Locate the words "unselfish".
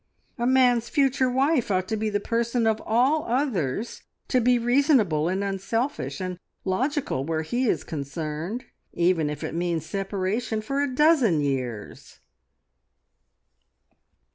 5.43-6.19